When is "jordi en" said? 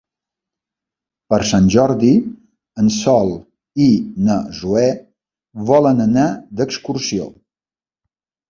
1.75-2.89